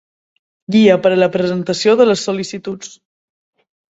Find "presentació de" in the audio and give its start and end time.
1.35-2.09